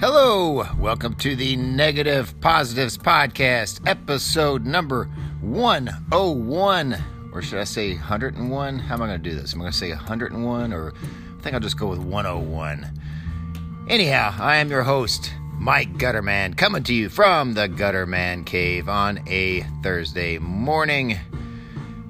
Hello, 0.00 0.64
welcome 0.78 1.14
to 1.16 1.34
the 1.34 1.56
Negative 1.56 2.32
Positives 2.40 2.96
Podcast, 2.96 3.80
episode 3.84 4.64
number 4.64 5.06
101. 5.40 7.04
Or 7.32 7.42
should 7.42 7.58
I 7.58 7.64
say 7.64 7.94
101? 7.94 8.78
How 8.78 8.94
am 8.94 9.02
I 9.02 9.08
going 9.08 9.20
to 9.20 9.30
do 9.30 9.34
this? 9.34 9.54
Am 9.54 9.60
I 9.60 9.64
going 9.64 9.72
to 9.72 9.76
say 9.78 9.90
101 9.90 10.72
or 10.72 10.92
I 10.92 11.42
think 11.42 11.52
I'll 11.52 11.58
just 11.58 11.80
go 11.80 11.88
with 11.88 11.98
101. 11.98 12.86
Anyhow, 13.88 14.36
I 14.38 14.58
am 14.58 14.70
your 14.70 14.84
host, 14.84 15.32
Mike 15.54 15.94
Gutterman, 15.94 16.56
coming 16.56 16.84
to 16.84 16.94
you 16.94 17.08
from 17.08 17.54
the 17.54 17.68
Gutterman 17.68 18.46
Cave 18.46 18.88
on 18.88 19.18
a 19.26 19.62
Thursday 19.82 20.38
morning. 20.38 21.18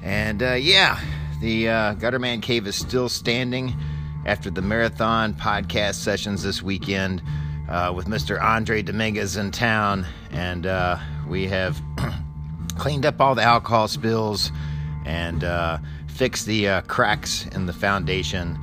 And 0.02 0.42
uh, 0.42 0.52
yeah, 0.52 1.00
the 1.40 1.70
uh, 1.70 1.94
Gutterman 1.94 2.42
Cave 2.42 2.66
is 2.66 2.76
still 2.76 3.08
standing 3.08 3.72
after 4.26 4.50
the 4.50 4.60
marathon 4.60 5.32
podcast 5.32 5.94
sessions 5.94 6.42
this 6.42 6.62
weekend 6.62 7.22
uh, 7.68 7.92
with 7.94 8.06
Mr. 8.06 8.40
Andre 8.40 8.82
Dominguez 8.82 9.36
in 9.36 9.50
town, 9.50 10.06
and 10.30 10.66
uh, 10.66 10.98
we 11.28 11.46
have 11.46 11.80
cleaned 12.78 13.04
up 13.04 13.20
all 13.20 13.34
the 13.34 13.42
alcohol 13.42 13.88
spills 13.88 14.50
and 15.04 15.44
uh, 15.44 15.78
fixed 16.06 16.46
the 16.46 16.68
uh, 16.68 16.80
cracks 16.82 17.46
in 17.48 17.66
the 17.66 17.72
foundation 17.72 18.58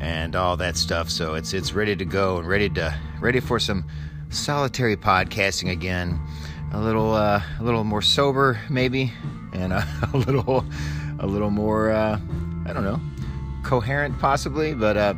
and 0.00 0.34
all 0.34 0.56
that 0.56 0.76
stuff. 0.76 1.10
So 1.10 1.34
it's 1.34 1.52
it's 1.52 1.72
ready 1.72 1.96
to 1.96 2.04
go 2.04 2.38
and 2.38 2.48
ready 2.48 2.68
to 2.70 2.94
ready 3.20 3.40
for 3.40 3.58
some 3.58 3.84
solitary 4.30 4.96
podcasting 4.96 5.70
again. 5.70 6.20
A 6.72 6.80
little 6.80 7.14
uh, 7.14 7.42
a 7.58 7.62
little 7.62 7.84
more 7.84 8.02
sober 8.02 8.60
maybe, 8.68 9.12
and 9.52 9.72
a, 9.72 9.86
a 10.12 10.16
little 10.16 10.64
a 11.18 11.26
little 11.26 11.50
more 11.50 11.90
uh, 11.90 12.18
I 12.66 12.72
don't 12.72 12.84
know 12.84 13.00
coherent 13.62 14.18
possibly. 14.18 14.74
But 14.74 14.96
uh, 14.96 15.14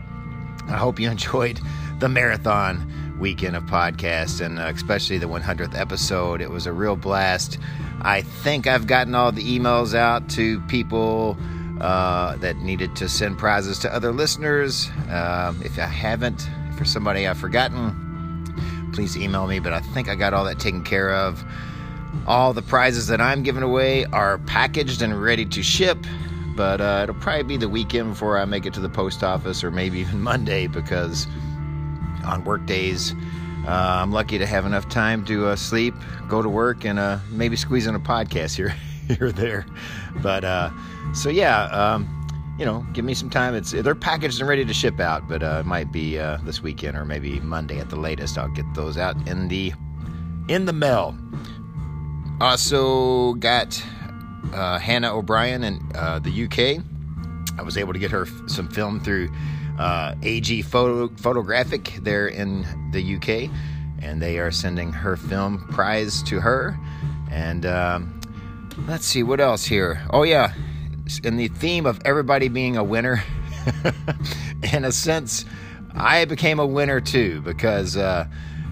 I 0.68 0.76
hope 0.76 0.98
you 0.98 1.10
enjoyed 1.16 1.60
the 1.98 2.08
marathon 2.08 3.11
weekend 3.22 3.54
of 3.54 3.62
podcasts 3.62 4.44
and 4.44 4.58
uh, 4.58 4.64
especially 4.74 5.16
the 5.16 5.28
100th 5.28 5.78
episode. 5.78 6.42
It 6.42 6.50
was 6.50 6.66
a 6.66 6.72
real 6.72 6.96
blast. 6.96 7.56
I 8.02 8.22
think 8.22 8.66
I've 8.66 8.88
gotten 8.88 9.14
all 9.14 9.30
the 9.30 9.58
emails 9.58 9.94
out 9.94 10.28
to 10.30 10.60
people 10.62 11.38
uh, 11.80 12.36
that 12.38 12.56
needed 12.56 12.96
to 12.96 13.08
send 13.08 13.38
prizes 13.38 13.78
to 13.78 13.94
other 13.94 14.12
listeners. 14.12 14.90
Um, 15.08 15.62
if 15.64 15.78
I 15.78 15.86
haven't, 15.86 16.48
for 16.76 16.84
somebody 16.84 17.28
I've 17.28 17.38
forgotten, 17.38 18.90
please 18.92 19.16
email 19.16 19.46
me. 19.46 19.60
But 19.60 19.72
I 19.72 19.80
think 19.80 20.08
I 20.08 20.16
got 20.16 20.34
all 20.34 20.44
that 20.46 20.58
taken 20.58 20.82
care 20.82 21.14
of. 21.14 21.44
All 22.26 22.52
the 22.52 22.62
prizes 22.62 23.06
that 23.06 23.20
I'm 23.20 23.44
giving 23.44 23.62
away 23.62 24.04
are 24.06 24.38
packaged 24.38 25.00
and 25.00 25.22
ready 25.22 25.46
to 25.46 25.62
ship, 25.62 25.98
but 26.56 26.80
uh, 26.80 27.00
it'll 27.04 27.14
probably 27.14 27.44
be 27.44 27.56
the 27.56 27.68
weekend 27.68 28.10
before 28.10 28.36
I 28.36 28.44
make 28.46 28.66
it 28.66 28.74
to 28.74 28.80
the 28.80 28.88
post 28.88 29.22
office, 29.22 29.62
or 29.62 29.70
maybe 29.70 30.00
even 30.00 30.20
Monday, 30.32 30.66
because 30.66 31.28
on 32.24 32.44
work 32.44 32.66
days, 32.66 33.14
uh, 33.66 34.00
I'm 34.02 34.10
lucky 34.10 34.38
to 34.38 34.46
have 34.46 34.66
enough 34.66 34.88
time 34.88 35.24
to 35.26 35.48
uh, 35.48 35.56
sleep, 35.56 35.94
go 36.28 36.42
to 36.42 36.48
work, 36.48 36.84
and 36.84 36.98
uh, 36.98 37.18
maybe 37.30 37.54
squeeze 37.54 37.86
in 37.86 37.94
a 37.94 38.00
podcast 38.00 38.56
here, 38.56 38.74
here 39.08 39.26
or 39.26 39.32
there. 39.32 39.66
But 40.20 40.44
uh, 40.44 40.70
so 41.14 41.28
yeah, 41.28 41.64
um, 41.66 42.08
you 42.58 42.64
know, 42.64 42.84
give 42.92 43.04
me 43.04 43.14
some 43.14 43.30
time. 43.30 43.54
It's 43.54 43.70
they're 43.70 43.94
packaged 43.94 44.40
and 44.40 44.48
ready 44.48 44.64
to 44.64 44.74
ship 44.74 44.98
out, 44.98 45.28
but 45.28 45.42
uh, 45.42 45.58
it 45.60 45.66
might 45.66 45.92
be 45.92 46.18
uh, 46.18 46.38
this 46.38 46.60
weekend 46.60 46.96
or 46.96 47.04
maybe 47.04 47.38
Monday 47.40 47.78
at 47.78 47.88
the 47.88 47.96
latest. 47.96 48.36
I'll 48.36 48.48
get 48.48 48.66
those 48.74 48.98
out 48.98 49.16
in 49.28 49.46
the 49.46 49.72
in 50.48 50.64
the 50.64 50.72
mail. 50.72 51.16
Also 52.40 53.34
got 53.34 53.74
Hannah 54.52 55.16
O'Brien 55.16 55.62
in 55.62 55.88
the 55.90 56.48
UK. 56.48 56.84
I 57.58 57.62
was 57.62 57.76
able 57.76 57.92
to 57.92 57.98
get 57.98 58.10
her 58.10 58.26
some 58.46 58.68
film 58.68 59.00
through 59.00 59.30
uh, 59.78 60.14
AG 60.22 60.62
Photo, 60.62 61.08
Photographic 61.16 61.98
there 62.02 62.28
in 62.28 62.66
the 62.92 63.16
UK, 63.16 63.50
and 64.02 64.20
they 64.20 64.38
are 64.38 64.50
sending 64.50 64.92
her 64.92 65.16
film 65.16 65.66
prize 65.68 66.22
to 66.24 66.40
her. 66.40 66.78
And 67.30 67.64
um, 67.66 68.20
let's 68.86 69.06
see 69.06 69.22
what 69.22 69.40
else 69.40 69.64
here. 69.64 70.02
Oh 70.10 70.22
yeah, 70.22 70.52
in 71.24 71.36
the 71.36 71.48
theme 71.48 71.86
of 71.86 72.00
everybody 72.04 72.48
being 72.48 72.76
a 72.76 72.84
winner, 72.84 73.22
in 74.72 74.84
a 74.84 74.92
sense, 74.92 75.44
I 75.94 76.24
became 76.24 76.58
a 76.58 76.66
winner 76.66 77.00
too 77.00 77.40
because 77.42 77.96
uh, 77.96 78.26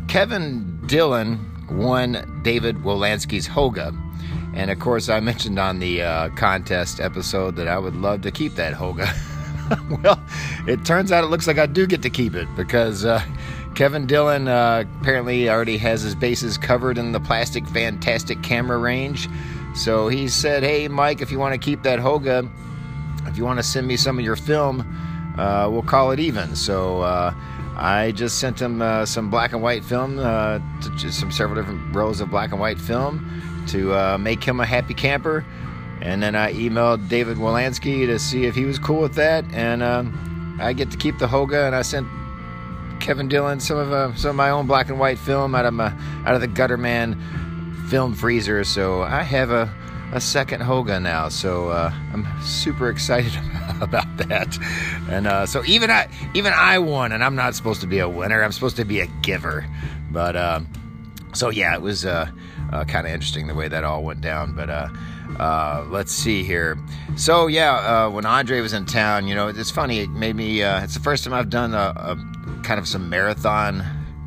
Kevin 0.09 0.81
Dillon 0.87 1.67
won 1.71 2.41
David 2.43 2.77
Wolansky's 2.77 3.49
Holga. 3.49 3.97
And 4.55 4.71
of 4.71 4.79
course, 4.79 5.09
I 5.09 5.21
mentioned 5.21 5.59
on 5.59 5.79
the 5.79 6.03
uh, 6.03 6.29
contest 6.31 7.01
episode 7.01 7.57
that 7.57 7.69
I 7.69 7.79
would 7.79 7.95
love 7.95 8.23
to 8.23 8.31
keep 8.31 8.55
that 8.55 8.75
Holga. 8.75 9.09
well, 10.03 10.21
it 10.67 10.85
turns 10.85 11.13
out 11.13 11.23
it 11.23 11.29
looks 11.29 11.47
like 11.47 11.59
I 11.59 11.67
do 11.67 11.87
get 11.87 12.03
to 12.03 12.11
keep 12.11 12.35
it 12.35 12.49
because 12.57 13.05
uh, 13.05 13.23
Kevin 13.75 14.07
Dillon 14.07 14.49
uh, 14.49 14.85
apparently 15.01 15.49
already 15.49 15.77
has 15.79 16.03
his 16.03 16.15
bases 16.15 16.59
covered 16.59 16.99
in 16.99 17.13
the 17.13 17.21
plastic 17.21 17.67
fantastic 17.69 18.43
camera 18.43 18.79
range. 18.79 19.29
So 19.75 20.09
he 20.09 20.29
said, 20.29 20.63
Hey, 20.63 20.89
Mike, 20.89 21.21
if 21.21 21.31
you 21.31 21.39
want 21.39 21.55
to 21.55 21.59
keep 21.59 21.83
that 21.85 22.01
Holga, 22.01 22.51
if 23.27 23.39
you 23.39 23.45
want 23.45 23.59
to 23.59 23.63
send 23.63 23.87
me 23.87 23.97
some 23.97 24.19
of 24.19 24.25
your 24.25 24.37
film, 24.37 24.81
uh, 25.39 25.69
we'll 25.71 25.83
call 25.83 26.11
it 26.11 26.19
even. 26.19 26.57
So 26.57 27.03
uh, 27.03 27.33
I 27.77 28.13
just 28.13 28.39
sent 28.39 28.61
him 28.61 28.83
uh, 28.83 29.07
some 29.07 29.31
black 29.31 29.53
and 29.53 29.63
white 29.63 29.85
film, 29.85 30.19
uh, 30.19 30.59
just 30.97 31.19
some 31.19 31.33
several 31.33 31.61
different 31.61 31.95
rows 31.95 32.21
of 32.21 32.31
black 32.31 32.51
and 32.51 32.61
white 32.61 32.79
film 32.79 33.67
to 33.69 34.19
make 34.19 34.43
him 34.43 34.61
a 34.61 34.67
happy 34.67 34.95
camper. 34.95 35.45
And 36.03 36.23
then 36.23 36.35
I 36.35 36.53
emailed 36.53 37.09
David 37.09 37.37
Wolansky 37.37 38.07
to 38.07 38.19
see 38.19 38.45
if 38.45 38.55
he 38.55 38.65
was 38.65 38.79
cool 38.79 39.01
with 39.01 39.15
that. 39.15 39.45
And 39.53 39.83
um, 39.83 40.59
I 40.61 40.73
get 40.73 40.91
to 40.91 40.97
keep 40.97 41.19
the 41.19 41.27
Holga, 41.27 41.67
and 41.67 41.77
I 41.77 41.83
sent 41.83 42.07
Kevin 43.01 43.29
Dillon 43.29 43.61
some 43.61 43.79
of 43.79 43.93
uh, 43.93 44.15
some 44.15 44.31
of 44.31 44.37
my 44.37 44.51
own 44.51 44.67
black 44.67 44.89
and 44.89 44.99
white 44.99 45.19
film 45.19 45.55
out 45.55 45.65
of 45.65 45.75
my 45.75 45.93
out 46.25 46.35
of 46.35 46.41
the 46.41 46.49
Gutterman 46.49 47.17
film 47.89 48.15
freezer. 48.15 48.65
So 48.65 49.03
I 49.03 49.23
have 49.23 49.51
a 49.51 49.73
a 50.13 50.21
second 50.21 50.63
Holga 50.63 51.01
now. 51.01 51.29
So 51.29 51.69
uh, 51.69 51.93
I'm 52.13 52.27
super 52.43 52.91
excited 52.91 53.33
about 53.81 54.17
that. 54.17 54.59
And 55.09 55.27
uh, 55.27 55.47
so 55.47 55.65
even 55.65 55.91
I 55.91 56.09
even 56.35 56.53
I 56.55 56.79
won, 56.79 57.13
and 57.13 57.25
I'm 57.25 57.37
not 57.37 57.55
supposed 57.55 57.81
to 57.83 57.87
be 57.87 57.99
a 57.99 58.09
winner. 58.09 58.43
I'm 58.43 58.53
supposed 58.53 58.77
to 58.77 58.85
be 58.85 59.01
a 59.01 59.07
giver. 59.23 59.67
But 60.11 60.37
um, 60.37 60.69
so 61.33 61.51
yeah, 61.51 61.75
it 61.75 61.83
was 61.83 62.05
uh, 62.05 62.31
uh, 62.73 62.85
kind 62.85 63.07
of 63.07 63.13
interesting 63.13 63.47
the 63.47 63.55
way 63.55 63.69
that 63.69 63.85
all 63.85 64.03
went 64.03 64.21
down. 64.21 64.55
But 64.55 64.71
uh, 64.71 64.89
uh, 65.39 65.87
let's 65.89 66.13
see 66.13 66.43
here. 66.43 66.79
So 67.17 67.47
yeah, 67.47 67.75
uh, 67.75 68.11
when 68.11 68.27
Andre 68.27 68.61
was 68.61 68.73
in 68.73 68.87
town, 68.87 69.29
you 69.29 69.35
know, 69.35 69.49
it's 69.49 69.71
funny. 69.71 70.01
It 70.01 70.11
made 70.11 70.37
me. 70.37 70.63
Uh, 70.63 70.83
it's 70.83 70.95
the 70.95 71.01
first 71.01 71.25
time 71.25 71.33
I've 71.33 71.51
done 71.51 71.75
a, 71.75 71.93
a, 71.97 72.61
kind 72.63 72.81
of 72.81 72.89
some 72.89 73.09
marathon 73.09 73.85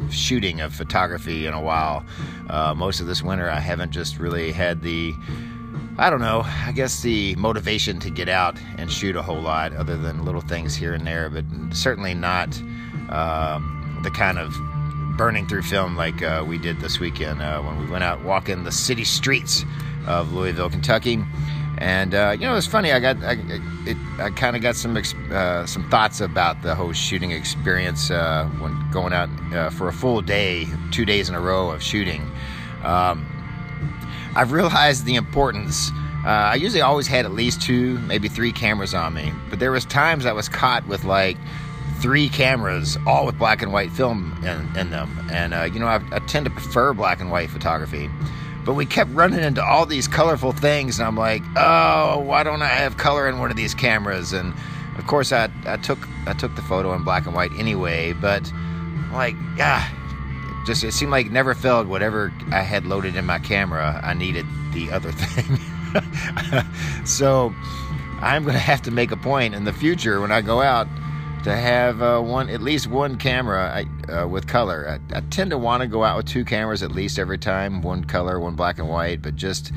shooting 0.10 0.62
of 0.62 0.74
photography 0.74 1.46
in 1.46 1.54
a 1.54 1.62
while. 1.62 2.06
Uh, 2.50 2.74
most 2.76 3.00
of 3.00 3.08
this 3.08 3.24
winter, 3.24 3.50
I 3.50 3.60
haven't 3.60 3.92
just 3.92 4.20
really 4.20 4.52
had 4.52 4.82
the. 4.82 5.14
I 5.98 6.10
don't 6.10 6.22
know. 6.22 6.42
I 6.44 6.72
guess 6.72 7.02
the 7.02 7.36
motivation 7.36 8.00
to 8.00 8.10
get 8.10 8.28
out 8.28 8.58
and 8.78 8.92
shoot 8.92 9.16
a 9.16 9.22
whole 9.22 9.42
lot, 9.42 9.74
other 9.74 9.96
than 9.96 10.26
little 10.26 10.42
things 10.42 10.76
here 10.76 10.94
and 10.94 11.06
there, 11.06 11.30
but 11.30 11.46
certainly 11.72 12.16
not 12.16 12.60
um, 13.10 14.00
the 14.04 14.10
kind 14.10 14.40
of 14.40 14.56
burning 15.18 15.48
through 15.48 15.62
film 15.62 15.96
like 15.96 16.24
uh, 16.24 16.44
we 16.46 16.58
did 16.58 16.80
this 16.80 17.00
weekend 17.00 17.42
uh, 17.44 17.62
when 17.62 17.80
we 17.80 17.86
went 17.86 18.04
out 18.04 18.24
walking 18.24 18.64
the 18.64 18.72
city 18.72 19.04
streets 19.04 19.64
of 20.08 20.34
Louisville, 20.34 20.70
Kentucky. 20.70 21.24
And 21.78 22.16
uh, 22.16 22.36
you 22.40 22.46
know, 22.48 22.56
it's 22.56 22.68
funny. 22.68 22.92
I 22.92 23.00
got 23.00 23.18
I, 23.24 23.38
it, 23.86 23.98
I 24.20 24.32
kind 24.32 24.56
of 24.56 24.62
got 24.62 24.76
some 24.76 24.98
uh, 25.32 25.66
some 25.66 25.90
thoughts 25.90 26.22
about 26.22 26.62
the 26.64 26.74
whole 26.74 26.94
shooting 26.94 27.32
experience 27.32 28.10
uh, 28.10 28.46
when 28.60 28.90
going 28.92 29.14
out 29.14 29.30
uh, 29.54 29.70
for 29.70 29.90
a 29.90 29.94
full 29.94 30.22
day, 30.22 30.68
two 30.92 31.06
days 31.06 31.30
in 31.30 31.36
a 31.36 31.42
row 31.42 31.70
of 31.70 31.84
shooting. 31.84 32.32
Um, 32.84 33.28
I've 34.36 34.52
realized 34.52 35.06
the 35.06 35.16
importance. 35.16 35.92
Uh, 36.26 36.30
I 36.30 36.56
usually 36.56 36.82
always 36.82 37.08
had 37.08 37.26
at 37.26 37.34
least 37.34 37.62
two, 37.62 38.00
maybe 38.00 38.30
three 38.30 38.52
cameras 38.52 38.94
on 38.94 39.14
me, 39.14 39.34
but 39.50 39.60
there 39.60 39.72
was 39.72 39.86
times 39.86 40.26
I 40.26 40.32
was 40.32 40.48
caught 40.48 40.88
with 40.88 41.04
like 41.04 41.38
three 42.00 42.30
cameras, 42.30 42.98
all 43.06 43.26
with 43.26 43.38
black 43.38 43.62
and 43.62 43.72
white 43.72 43.92
film 43.92 44.38
in, 44.44 44.78
in 44.78 44.90
them. 44.90 45.28
And 45.32 45.54
uh, 45.54 45.64
you 45.64 45.80
know, 45.80 45.88
I, 45.88 46.02
I 46.12 46.20
tend 46.20 46.46
to 46.46 46.52
prefer 46.52 46.94
black 46.94 47.20
and 47.20 47.30
white 47.30 47.50
photography. 47.50 48.10
But 48.66 48.74
we 48.74 48.86
kept 48.86 49.12
running 49.12 49.44
into 49.44 49.64
all 49.64 49.86
these 49.86 50.08
colorful 50.08 50.54
things, 50.54 50.98
and 50.98 51.08
I'm 51.08 51.18
like, 51.18 51.44
oh, 51.58 52.20
why 52.20 52.44
don't 52.44 52.62
I 52.62 52.68
have 52.68 52.96
color 52.96 53.28
in 53.28 53.40
one 53.40 53.52
of 53.52 53.58
these 53.58 53.74
cameras? 53.74 54.32
And 54.32 54.54
of 54.98 55.06
course, 55.06 55.34
I, 55.34 55.50
I 55.66 55.78
took 55.78 56.00
I 56.26 56.34
took 56.34 56.56
the 56.56 56.62
photo 56.62 56.94
in 56.94 57.04
black 57.04 57.26
and 57.26 57.36
white 57.36 57.52
anyway, 57.58 58.14
but 58.14 58.52
like, 59.12 59.36
yeah, 59.58 59.90
just 60.66 60.84
it 60.84 60.94
seemed 60.94 61.12
like 61.12 61.32
never 61.32 61.54
felt 61.54 61.88
whatever 61.88 62.34
I 62.52 62.62
had 62.62 62.86
loaded 62.86 63.16
in 63.16 63.26
my 63.26 63.40
camera. 63.40 64.00
I 64.04 64.14
needed 64.14 64.46
the 64.74 64.92
other 64.92 65.12
thing. 65.14 67.06
so 67.06 67.54
I'm 68.22 68.44
going 68.44 68.54
to 68.54 68.60
have 68.60 68.82
to 68.84 68.92
make 68.92 69.12
a 69.12 69.18
point 69.18 69.54
in 69.54 69.66
the 69.66 69.74
future 69.74 70.22
when 70.22 70.32
I 70.32 70.42
go 70.42 70.62
out 70.62 70.88
to 71.44 71.54
have 71.54 72.02
uh, 72.02 72.22
one 72.22 72.50
at 72.50 72.62
least 72.62 72.88
one 72.88 73.18
camera 73.18 73.86
uh, 74.10 74.28
with 74.28 74.48
color. 74.48 75.00
I, 75.14 75.18
I 75.18 75.22
tend 75.30 75.52
to 75.52 75.58
want 75.58 75.82
to 75.82 75.88
go 75.88 76.04
out 76.04 76.18
with 76.18 76.26
two 76.26 76.46
cameras 76.46 76.82
at 76.84 76.92
least 76.92 77.20
every 77.20 77.38
time, 77.38 77.82
one 77.82 78.06
color, 78.06 78.40
one 78.40 78.56
black 78.56 78.80
and 78.80 78.88
white. 78.88 79.22
But 79.22 79.36
just, 79.36 79.74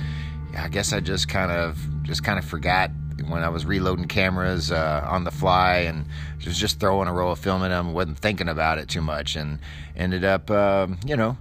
I 0.56 0.68
guess 0.68 0.92
I 0.92 1.00
just 1.00 1.28
kind 1.28 1.50
of 1.50 1.76
just 2.04 2.22
kind 2.22 2.38
of 2.38 2.44
forgot 2.44 2.90
when 3.30 3.42
I 3.42 3.48
was 3.48 3.64
reloading 3.64 4.06
cameras 4.06 4.70
uh, 4.70 5.06
on 5.08 5.24
the 5.24 5.30
fly 5.30 5.78
and 5.78 6.06
was 6.44 6.58
just 6.58 6.80
throwing 6.80 7.08
a 7.08 7.12
roll 7.12 7.32
of 7.32 7.38
film 7.38 7.62
at 7.62 7.68
them, 7.68 7.92
wasn't 7.92 8.18
thinking 8.18 8.48
about 8.48 8.78
it 8.78 8.88
too 8.88 9.02
much, 9.02 9.36
and 9.36 9.58
ended 9.96 10.24
up, 10.24 10.50
um, 10.50 10.98
you 11.04 11.16
know, 11.16 11.36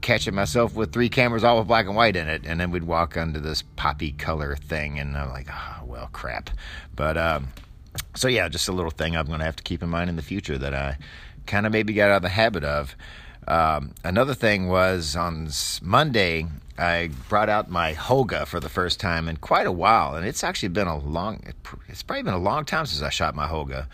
catching 0.00 0.34
myself 0.34 0.74
with 0.74 0.92
three 0.92 1.08
cameras 1.08 1.44
all 1.44 1.58
with 1.58 1.68
black 1.68 1.86
and 1.86 1.94
white 1.94 2.16
in 2.16 2.28
it, 2.28 2.42
and 2.44 2.60
then 2.60 2.70
we'd 2.70 2.84
walk 2.84 3.16
onto 3.16 3.40
this 3.40 3.62
poppy 3.76 4.12
color 4.12 4.56
thing, 4.56 4.98
and 4.98 5.16
I'm 5.16 5.30
like, 5.30 5.48
oh, 5.50 5.84
well, 5.84 6.08
crap. 6.12 6.50
But 6.96 7.16
um, 7.16 7.48
so 8.14 8.28
yeah, 8.28 8.48
just 8.48 8.68
a 8.68 8.72
little 8.72 8.90
thing 8.90 9.16
I'm 9.16 9.26
going 9.26 9.40
to 9.40 9.44
have 9.44 9.56
to 9.56 9.62
keep 9.62 9.82
in 9.82 9.88
mind 9.88 10.10
in 10.10 10.16
the 10.16 10.22
future 10.22 10.58
that 10.58 10.74
I 10.74 10.98
kind 11.46 11.66
of 11.66 11.72
maybe 11.72 11.92
got 11.92 12.10
out 12.10 12.16
of 12.16 12.22
the 12.22 12.28
habit 12.30 12.64
of. 12.64 12.96
Um, 13.48 13.94
another 14.04 14.34
thing 14.34 14.68
was 14.68 15.16
on 15.16 15.48
Monday, 15.82 16.46
I 16.80 17.10
brought 17.28 17.48
out 17.48 17.70
my 17.70 17.92
Holga 17.92 18.46
for 18.46 18.58
the 18.58 18.70
first 18.70 19.00
time 19.00 19.28
in 19.28 19.36
quite 19.36 19.66
a 19.66 19.72
while, 19.72 20.14
and 20.14 20.26
it's 20.26 20.42
actually 20.42 20.70
been 20.70 20.86
a 20.86 20.98
long. 20.98 21.42
It's 21.88 22.02
probably 22.02 22.22
been 22.22 22.34
a 22.34 22.38
long 22.38 22.64
time 22.64 22.86
since 22.86 23.02
I 23.02 23.10
shot 23.10 23.34
my 23.34 23.46
Holga, 23.46 23.86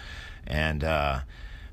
and 0.46 0.84
uh, 0.84 1.20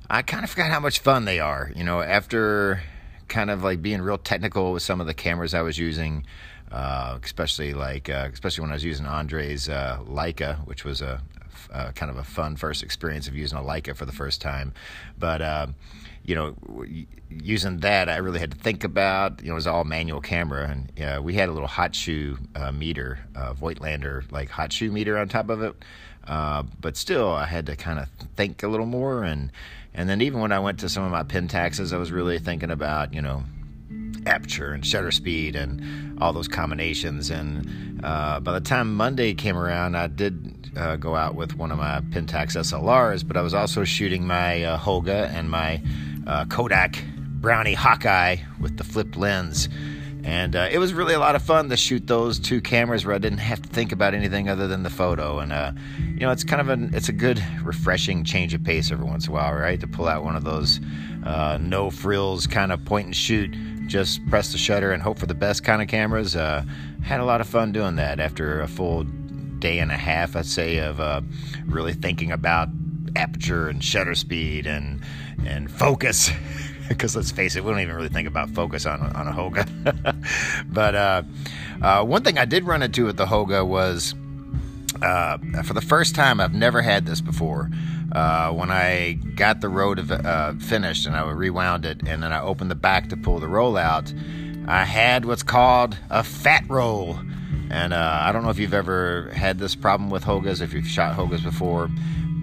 I 0.10 0.22
kind 0.24 0.44
of 0.44 0.50
forgot 0.50 0.72
how 0.72 0.80
much 0.80 1.00
fun 1.00 1.26
they 1.26 1.40
are. 1.40 1.72
You 1.76 1.84
know, 1.84 2.02
after 2.02 2.82
kind 3.28 3.52
of 3.52 3.64
like 3.64 3.82
being 3.82 4.02
real 4.02 4.18
technical 4.18 4.74
with 4.74 4.84
some 4.84 5.00
of 5.00 5.08
the 5.08 5.14
cameras 5.14 5.54
I 5.54 5.62
was 5.62 5.78
using, 5.78 6.26
uh, 6.72 7.20
especially 7.24 7.74
like 7.74 8.10
uh, 8.10 8.30
especially 8.34 8.64
when 8.64 8.72
I 8.72 8.76
was 8.76 8.84
using 8.84 9.06
Andre's 9.06 9.70
uh, 9.70 10.00
Leica, 10.08 10.66
which 10.66 10.84
was 10.84 11.02
a, 11.02 11.22
a, 11.72 11.94
kind 11.94 12.10
of 12.10 12.18
a 12.18 12.24
fun 12.24 12.56
first 12.56 12.84
experience 12.84 13.28
of 13.28 13.36
using 13.36 13.58
a 13.58 13.62
Leica 13.62 13.96
for 13.96 14.06
the 14.06 14.12
first 14.12 14.42
time. 14.42 14.74
But 15.18 15.42
uh, 15.42 15.68
you 16.26 16.36
know, 16.36 16.56
using 17.30 17.78
that, 17.80 18.10
I 18.10 18.18
really 18.18 18.40
had 18.40 18.52
to 18.52 18.58
think 18.58 18.84
about. 18.84 19.42
You 19.42 19.48
know, 19.48 19.54
it 19.54 19.56
was 19.56 19.68
all 19.68 19.84
manual 19.84 20.22
camera, 20.22 20.70
and 20.70 21.02
uh, 21.02 21.22
we 21.22 21.34
had 21.34 21.50
a 21.50 21.52
little 21.52 21.68
hot 21.68 21.96
shoe 21.96 22.38
uh, 22.56 22.72
meter, 22.72 23.20
uh, 23.36 23.54
Voigtlander 23.54 24.32
like 24.32 24.50
hot 24.50 24.72
shoe 24.72 24.92
meter 24.92 25.18
on 25.18 25.28
top 25.28 25.50
of 25.50 25.62
it. 25.62 25.76
Uh, 26.26 26.64
but 26.80 26.96
still, 26.96 27.30
I 27.30 27.46
had 27.46 27.66
to 27.66 27.76
kind 27.76 28.00
of 28.00 28.08
think 28.36 28.64
a 28.64 28.68
little 28.68 28.86
more, 28.86 29.24
and 29.24 29.52
and 29.94 30.10
then 30.10 30.22
even 30.22 30.40
when 30.40 30.52
I 30.52 30.60
went 30.60 30.80
to 30.80 30.90
some 30.90 31.04
of 31.04 31.12
my 31.12 31.24
Pentaxes, 31.24 31.94
I 31.94 31.98
was 31.98 32.12
really 32.12 32.40
thinking 32.40 32.72
about 32.72 33.14
you 33.14 33.22
know 33.22 33.44
aperture 34.26 34.72
and 34.72 34.86
shutter 34.86 35.12
speed 35.12 35.56
and 35.56 36.22
all 36.22 36.34
those 36.34 36.48
combinations. 36.48 37.30
And 37.30 38.00
uh, 38.04 38.40
by 38.40 38.54
the 38.54 38.62
time 38.62 38.96
Monday 38.96 39.34
came 39.34 39.58
around, 39.58 39.96
I 39.96 40.08
did 40.08 40.63
uh, 40.76 40.96
go 40.96 41.16
out 41.16 41.36
with 41.36 41.56
one 41.56 41.72
of 41.72 41.78
my 41.78 42.02
Pentax 42.10 42.56
SLRs, 42.56 43.28
but 43.28 43.38
I 43.38 43.42
was 43.42 43.54
also 43.54 43.84
shooting 43.84 44.26
my 44.26 44.64
uh, 44.64 44.78
Holga 44.78 45.30
and 45.30 45.50
my 45.50 45.82
uh, 46.28 46.46
Kodak 46.46 47.04
Brownie 47.44 47.74
Hawkeye 47.74 48.38
with 48.60 48.78
the 48.78 48.84
flipped 48.84 49.18
lens. 49.18 49.70
And 50.24 50.56
uh, 50.56 50.70
it 50.72 50.78
was 50.78 50.94
really 50.94 51.14
a 51.14 51.20
lot 51.20 51.36
of 51.36 51.42
fun 51.42 51.68
to 51.70 51.76
shoot 51.76 52.08
those 52.08 52.40
two 52.40 52.62
cameras 52.62 53.06
where 53.06 53.14
I 53.14 53.18
didn't 53.18 53.40
have 53.40 53.62
to 53.62 53.68
think 53.68 53.92
about 53.92 54.14
anything 54.14 54.48
other 54.48 54.70
than 54.70 54.84
the 54.84 54.90
photo. 54.90 55.40
And 55.40 55.52
uh, 55.52 55.74
you 56.00 56.22
know, 56.22 56.32
it's 56.32 56.46
kind 56.46 56.62
of 56.62 56.70
a 56.70 56.96
it's 56.96 57.10
a 57.10 57.14
good 57.14 57.44
refreshing 57.62 58.24
change 58.24 58.54
of 58.54 58.64
pace 58.64 58.90
every 58.90 59.06
once 59.06 59.26
in 59.26 59.32
a 59.32 59.34
while, 59.34 59.54
right? 59.54 59.80
To 59.82 59.88
pull 59.88 60.08
out 60.08 60.24
one 60.24 60.38
of 60.38 60.46
those 60.46 60.80
uh, 61.26 61.58
no 61.60 61.90
frills 61.90 62.48
kind 62.48 62.72
of 62.72 62.86
point 62.86 63.08
and 63.08 63.16
shoot, 63.16 63.54
just 63.88 64.26
press 64.28 64.54
the 64.54 64.58
shutter 64.58 64.94
and 64.94 65.04
hope 65.04 65.20
for 65.20 65.26
the 65.26 65.36
best 65.36 65.66
kind 65.66 65.82
of 65.82 65.90
cameras. 65.90 66.38
Uh, 66.38 66.64
had 67.04 67.20
a 67.20 67.26
lot 67.26 67.42
of 67.42 67.48
fun 67.48 67.74
doing 67.74 67.98
that 67.98 68.22
after 68.22 68.62
a 68.62 68.68
full 68.70 69.06
day 69.64 69.80
and 69.80 69.92
a 69.92 69.98
half, 69.98 70.36
I'd 70.36 70.46
say, 70.46 70.80
of 70.80 71.00
uh, 71.00 71.22
really 71.66 71.94
thinking 71.94 72.34
about 72.34 72.68
aperture 73.16 73.70
and 73.70 73.82
shutter 73.82 74.14
speed 74.14 74.68
and 74.68 75.02
and 75.46 75.72
focus. 75.72 76.30
because 76.90 77.16
let's 77.16 77.32
face 77.32 77.56
it, 77.56 77.64
we 77.64 77.72
don't 77.72 77.80
even 77.80 77.96
really 77.96 78.10
think 78.10 78.28
about 78.28 78.50
focus 78.50 78.86
on 78.86 79.00
on 79.16 79.26
a 79.26 79.32
Holga. 79.32 79.66
but 80.68 80.96
uh, 80.96 81.24
uh, 81.82 82.04
one 82.04 82.24
thing 82.24 82.38
I 82.38 82.44
did 82.44 82.66
run 82.66 82.84
into 82.84 83.06
with 83.06 83.16
the 83.16 83.26
Holga 83.26 83.66
was 83.66 84.14
uh, 85.02 85.38
for 85.64 85.74
the 85.74 85.82
first 85.82 86.14
time. 86.14 86.42
I've 86.42 86.54
never 86.54 86.82
had 86.82 87.06
this 87.06 87.22
before. 87.22 87.72
Uh, 88.12 88.52
when 88.52 88.70
I 88.70 89.14
got 89.14 89.62
the 89.62 89.70
road 89.70 90.12
uh, 90.12 90.54
finished 90.56 91.08
and 91.08 91.16
I 91.16 91.32
rewound 91.32 91.86
it, 91.86 92.02
and 92.06 92.22
then 92.22 92.34
I 92.34 92.42
opened 92.42 92.70
the 92.70 92.76
back 92.76 93.08
to 93.10 93.18
pull 93.18 93.40
the 93.40 93.48
roll 93.48 93.78
out, 93.78 94.14
I 94.68 94.84
had 94.84 95.24
what's 95.24 95.42
called 95.42 95.98
a 96.10 96.22
fat 96.22 96.66
roll. 96.68 97.18
And 97.74 97.92
uh, 97.92 98.20
I 98.22 98.32
don't 98.32 98.44
know 98.44 98.52
if 98.52 98.60
you've 98.60 98.74
ever 98.74 99.32
had 99.34 99.58
this 99.58 99.76
problem 99.76 100.10
with 100.10 100.24
Holgas, 100.24 100.62
if 100.62 100.74
you've 100.74 100.88
shot 100.88 101.18
Holgas 101.18 101.44
before 101.44 101.90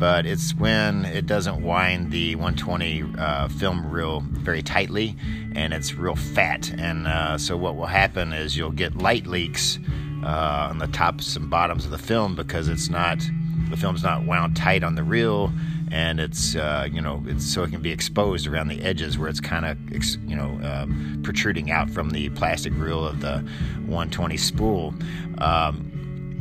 but 0.01 0.25
it's 0.25 0.55
when 0.55 1.05
it 1.05 1.27
doesn't 1.27 1.63
wind 1.63 2.11
the 2.11 2.35
120 2.35 3.05
uh, 3.19 3.49
film 3.49 3.87
reel 3.91 4.21
very 4.21 4.63
tightly 4.63 5.15
and 5.55 5.75
it's 5.75 5.93
real 5.93 6.17
fat. 6.17 6.73
And 6.79 7.07
uh, 7.07 7.37
so, 7.37 7.55
what 7.55 7.77
will 7.77 7.85
happen 7.85 8.33
is 8.33 8.57
you'll 8.57 8.71
get 8.71 8.97
light 8.97 9.27
leaks 9.27 9.79
uh, 10.25 10.69
on 10.71 10.79
the 10.79 10.87
tops 10.87 11.37
and 11.37 11.51
bottoms 11.51 11.85
of 11.85 11.91
the 11.91 11.99
film 11.99 12.35
because 12.35 12.67
it's 12.67 12.89
not 12.89 13.19
the 13.69 13.77
film's 13.77 14.03
not 14.03 14.25
wound 14.25 14.57
tight 14.57 14.83
on 14.83 14.95
the 14.95 15.05
reel 15.05 15.53
and 15.91 16.21
it's 16.21 16.57
uh, 16.57 16.89
you 16.91 17.01
know 17.01 17.23
it's 17.27 17.45
so 17.45 17.63
it 17.63 17.71
can 17.71 17.83
be 17.83 17.91
exposed 17.91 18.47
around 18.47 18.69
the 18.69 18.81
edges 18.83 19.19
where 19.19 19.29
it's 19.29 19.41
kind 19.41 19.67
of 19.67 19.79
you 20.29 20.37
know 20.37 20.61
um, 20.63 21.21
protruding 21.23 21.71
out 21.71 21.91
from 21.91 22.11
the 22.11 22.29
plastic 22.31 22.73
reel 22.77 23.05
of 23.05 23.21
the 23.21 23.39
120 23.87 24.37
spool 24.37 24.95
um, 25.39 25.91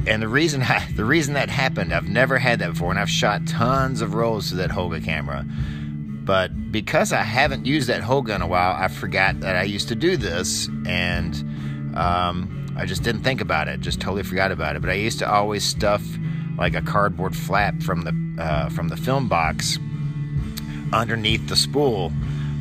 and 0.08 0.22
the 0.22 0.28
reason 0.28 0.64
the 0.96 1.06
reason 1.06 1.34
that 1.34 1.50
happened, 1.50 1.94
I've 1.94 2.10
never 2.10 2.38
had 2.38 2.60
that 2.60 2.74
before, 2.74 2.92
and 2.92 3.00
I've 3.00 3.10
shot 3.10 3.46
tons 3.48 4.02
of 4.02 4.14
rolls 4.14 4.50
to 4.50 4.56
that 4.56 4.70
Holga 4.70 5.04
camera. 5.04 5.46
But 5.46 6.72
because 6.72 7.12
I 7.12 7.24
haven't 7.24 7.66
used 7.66 7.90
that 7.90 8.02
Holga 8.02 8.36
in 8.36 8.42
a 8.42 8.48
while, 8.48 8.76
I 8.76 8.88
forgot 8.88 9.40
that 9.40 9.56
I 9.56 9.64
used 9.64 9.88
to 9.88 9.96
do 9.96 10.16
this, 10.16 10.68
and 10.86 11.36
um, 11.98 12.74
I 12.78 12.86
just 12.86 13.04
didn't 13.04 13.24
think 13.24 13.42
about 13.42 13.68
it. 13.68 13.80
Just 13.82 14.00
totally 14.00 14.24
forgot 14.24 14.52
about 14.52 14.76
it. 14.76 14.82
But 14.82 14.92
I 14.92 14.96
used 14.96 15.20
to 15.20 15.30
always 15.30 15.64
stuff 15.64 16.04
like 16.58 16.76
a 16.76 16.82
cardboard 16.82 17.36
flap 17.36 17.82
from 17.82 18.02
the 18.02 18.12
uh, 18.40 18.70
from 18.70 18.88
the 18.88 18.98
film 18.98 19.28
box 19.28 19.78
underneath 20.92 21.48
the 21.48 21.56
spool 21.56 22.12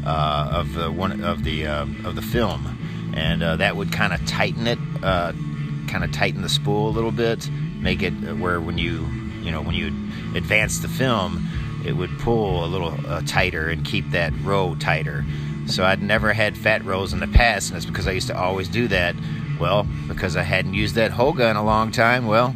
uh, 0.04 0.50
of 0.52 0.75
the 0.75 0.90
one 0.90 1.22
of 1.25 1.44
the 1.44 1.66
uh, 1.66 1.86
of 2.04 2.14
the 2.14 2.22
film, 2.22 3.12
and 3.14 3.42
uh, 3.42 3.56
that 3.56 3.76
would 3.76 3.92
kind 3.92 4.12
of 4.12 4.25
tighten 4.26 4.66
it 4.66 4.78
uh, 5.02 5.32
kind 5.86 6.04
of 6.04 6.12
tighten 6.12 6.42
the 6.42 6.48
spool 6.48 6.88
a 6.88 6.92
little 6.92 7.12
bit, 7.12 7.48
make 7.80 8.02
it 8.02 8.12
where 8.38 8.60
when 8.60 8.78
you 8.78 9.06
you 9.42 9.50
know 9.50 9.62
when 9.62 9.75
you 9.75 9.88
advance 10.34 10.80
the 10.80 10.88
film, 10.88 11.46
it 11.84 11.92
would 11.92 12.10
pull 12.19 12.64
a 12.64 12.66
little 12.66 12.96
tighter 13.26 13.69
and 13.69 13.84
keep 13.84 14.10
that 14.10 14.32
row 14.42 14.75
tighter. 14.80 15.25
So 15.66 15.84
I'd 15.84 16.02
never 16.02 16.32
had 16.32 16.56
fat 16.56 16.84
rows 16.84 17.12
in 17.12 17.20
the 17.20 17.28
past, 17.28 17.69
and 17.69 17.76
it's 17.76 17.84
because 17.84 18.08
I 18.08 18.12
used 18.12 18.28
to 18.28 18.38
always 18.38 18.69
do 18.69 18.88
that. 18.88 19.14
Well, 19.60 19.86
because 20.06 20.36
I 20.36 20.42
hadn't 20.42 20.75
used 20.75 20.94
that 20.94 21.10
Holga 21.10 21.50
in 21.50 21.56
a 21.56 21.64
long 21.64 21.90
time, 21.90 22.26
well, 22.26 22.54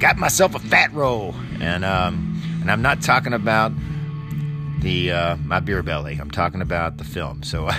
got 0.00 0.16
myself 0.16 0.54
a 0.54 0.58
fat 0.58 0.92
roll, 0.92 1.34
and 1.60 1.84
um, 1.84 2.25
and 2.66 2.72
I'm 2.72 2.82
not 2.82 3.00
talking 3.00 3.32
about 3.32 3.70
the 4.80 5.12
uh, 5.12 5.36
my 5.36 5.60
beer 5.60 5.84
belly. 5.84 6.18
I'm 6.20 6.32
talking 6.32 6.60
about 6.60 6.96
the 6.96 7.04
film. 7.04 7.44
So. 7.44 7.70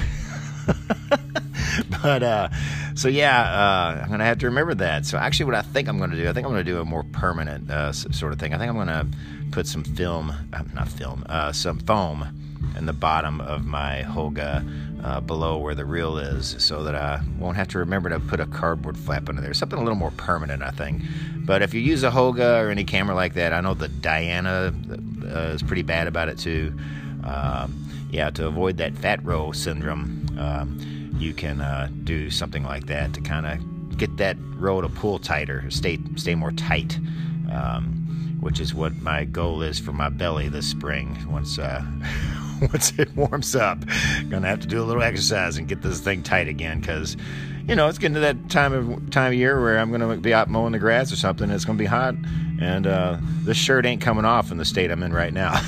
but 2.02 2.23
uh, 2.23 2.47
so 2.95 3.09
yeah, 3.09 3.42
uh, 3.42 4.02
I'm 4.02 4.09
gonna 4.09 4.23
have 4.23 4.38
to 4.38 4.45
remember 4.45 4.73
that. 4.76 5.06
So 5.06 5.18
actually, 5.18 5.47
what 5.47 5.56
I 5.56 5.61
think 5.61 5.90
I'm 5.90 6.00
gonna 6.00 6.16
do, 6.16 6.30
I 6.30 6.31
think 6.31 6.45
I'm 6.45 6.54
gonna 6.54 6.64
do 6.64 6.80
a 6.80 6.85
more 6.85 7.04
permanent 7.04 7.69
uh, 7.69 7.92
sort 7.92 8.31
of 8.31 8.40
thing. 8.40 8.54
I 8.54 8.57
think 8.57 8.69
I'm 8.69 8.78
gonna 8.78 9.06
put 9.52 9.68
some 9.68 9.83
film, 9.83 10.33
uh, 10.54 10.64
not 10.73 10.88
film, 10.88 11.26
uh, 11.28 11.52
some 11.52 11.80
foam 11.80 12.26
in 12.78 12.85
the 12.85 12.94
bottom 12.94 13.42
of 13.42 13.66
my 13.66 14.04
Holga 14.07 14.64
uh, 15.04 15.19
below 15.21 15.57
where 15.57 15.76
the 15.76 15.85
reel 15.85 16.18
is, 16.18 16.56
so 16.59 16.83
that 16.83 16.95
I 16.95 17.21
won't 17.40 17.57
have 17.57 17.68
to 17.69 17.80
remember 17.80 18.09
to 18.09 18.19
put 18.19 18.40
a 18.40 18.45
cardboard 18.45 18.97
flap 18.97 19.30
under 19.30 19.42
there. 19.42 19.54
Something 19.54 19.80
a 19.80 19.81
little 19.81 19.97
more 19.97 20.11
permanent, 20.11 20.64
I 20.64 20.71
think. 20.71 21.02
But 21.37 21.61
if 21.61 21.73
you 21.73 21.81
use 21.81 22.04
a 22.04 22.09
Holga 22.09 22.64
or 22.64 22.69
any 22.69 22.83
camera 22.83 23.16
like 23.16 23.33
that, 23.35 23.54
I 23.54 23.61
know 23.61 23.73
the 23.73 23.87
Diana 23.87 24.73
is 25.23 25.64
pretty 25.64 25.83
bad 25.83 26.07
about 26.07 26.30
it 26.30 26.37
too. 26.37 26.78
Um, 27.23 27.85
yeah, 28.11 28.30
to 28.31 28.47
avoid 28.47 28.78
that 28.78 28.97
fat 28.97 29.23
roll 29.23 29.54
syndrome, 29.54 30.28
um, 30.37 31.16
you 31.18 31.33
can 31.33 31.61
uh, 31.61 31.90
do 32.04 32.30
something 32.30 32.64
like 32.64 32.87
that 32.87 33.14
to 33.14 33.21
kind 33.21 33.45
of 33.45 33.97
get 33.97 34.18
that 34.18 34.37
roll 34.56 34.81
to 34.81 34.90
pull 34.90 35.19
tighter, 35.19 35.69
stay 35.69 35.99
stay 36.16 36.35
more 36.35 36.52
tight. 36.52 36.99
Um, 37.52 38.07
which 38.40 38.59
is 38.59 38.73
what 38.73 38.95
my 39.02 39.26
goal 39.26 39.61
is 39.61 39.80
for 39.80 39.94
my 39.94 40.09
belly 40.09 40.47
this 40.47 40.68
spring. 40.69 41.18
Once 41.30 41.57
uh, 41.59 41.83
once 42.61 42.97
it 42.97 43.16
warms 43.16 43.56
up, 43.56 43.80
gonna 44.30 44.47
have 44.47 44.59
to 44.61 44.68
do 44.68 44.81
a 44.81 44.85
little 44.85 45.04
exercise 45.04 45.57
and 45.57 45.68
get 45.68 45.81
this 45.81 45.99
thing 45.99 46.23
tight 46.23 46.47
again 46.47 46.80
because 46.80 47.18
you 47.68 47.76
know 47.76 47.87
it's 47.87 47.97
getting 47.97 48.16
to 48.16 48.19
that 48.21 48.49
time 48.49 48.73
of 48.73 49.09
time 49.11 49.33
of 49.33 49.37
year 49.37 49.61
where 49.61 49.78
I'm 49.78 49.92
gonna 49.92 50.18
be 50.18 50.33
out 50.33 50.49
mowing 50.49 50.71
the 50.71 50.80
grass 50.80 51.11
or 51.11 51.16
something. 51.16 51.49
it's 51.49 51.66
gonna 51.66 51.78
be 51.78 51.85
hot, 51.85 52.16
and 52.59 52.87
uh, 52.87 53.18
this 53.44 53.57
shirt 53.57 53.85
ain't 53.85 54.02
coming 54.02 54.26
off 54.26 54.52
in 54.52 54.57
the 54.57 54.66
state 54.66 54.92
I'm 54.92 55.04
in 55.04 55.14
right 55.14 55.33
now. 55.33 55.59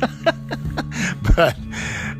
but 1.36 1.56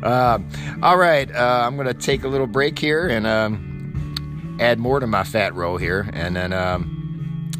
uh, 0.03 0.39
all 0.83 0.97
right, 0.97 1.33
uh, 1.33 1.63
I'm 1.65 1.77
to 1.77 1.93
take 1.93 2.23
a 2.23 2.27
little 2.27 2.47
break 2.47 2.77
here 2.77 3.07
and 3.07 3.25
um, 3.25 4.57
add 4.59 4.79
more 4.79 4.99
to 4.99 5.07
my 5.07 5.23
fat 5.23 5.53
roll 5.55 5.77
here, 5.77 6.09
and 6.13 6.35
then. 6.35 6.53
Um, 6.53 6.91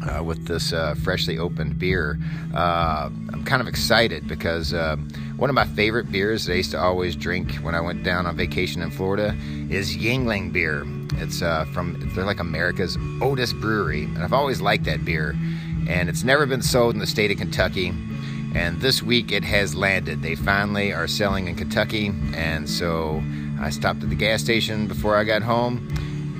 uh, 0.06 0.22
with 0.22 0.46
this 0.46 0.72
uh, 0.72 0.94
freshly 1.02 1.38
opened 1.38 1.78
beer. 1.78 2.18
Uh, 2.54 3.10
I'm 3.32 3.44
kind 3.44 3.60
of 3.60 3.68
excited 3.68 4.28
because 4.28 4.72
uh, 4.72 4.96
one 5.36 5.50
of 5.50 5.54
my 5.54 5.66
favorite 5.66 6.10
beers 6.10 6.46
that 6.46 6.52
I 6.52 6.56
used 6.56 6.70
to 6.70 6.80
always 6.80 7.14
drink 7.14 7.56
when 7.56 7.74
I 7.74 7.80
went 7.80 8.02
down 8.02 8.26
on 8.26 8.36
vacation 8.36 8.80
in 8.80 8.90
Florida 8.90 9.36
is 9.68 9.96
Yuengling 9.96 10.52
beer. 10.52 10.84
It's 11.22 11.42
uh, 11.42 11.66
from 11.72 12.10
they're 12.14 12.24
like 12.24 12.40
America's 12.40 12.96
oldest 13.20 13.60
brewery, 13.60 14.04
and 14.04 14.18
I've 14.18 14.32
always 14.32 14.60
liked 14.60 14.84
that 14.84 15.04
beer. 15.04 15.34
and 15.88 16.08
it's 16.08 16.24
never 16.24 16.46
been 16.46 16.62
sold 16.62 16.94
in 16.94 17.00
the 17.00 17.06
state 17.06 17.30
of 17.30 17.38
Kentucky. 17.38 17.92
And 18.54 18.80
this 18.80 19.02
week 19.02 19.30
it 19.30 19.44
has 19.44 19.74
landed. 19.74 20.22
They 20.22 20.34
finally 20.34 20.92
are 20.92 21.06
selling 21.06 21.46
in 21.46 21.54
Kentucky, 21.54 22.12
and 22.34 22.68
so 22.68 23.22
I 23.60 23.70
stopped 23.70 24.02
at 24.02 24.08
the 24.08 24.16
gas 24.16 24.42
station 24.42 24.86
before 24.86 25.16
I 25.16 25.24
got 25.24 25.42
home 25.42 25.86